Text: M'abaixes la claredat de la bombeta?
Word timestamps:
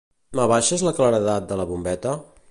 M'abaixes 0.37 0.83
la 0.87 0.93
claredat 1.01 1.45
de 1.51 1.59
la 1.61 1.67
bombeta? 1.73 2.15